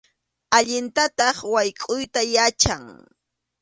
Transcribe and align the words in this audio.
Allintataq 0.57 1.37
waykʼuyta 1.53 2.21
yachan. 2.33 2.83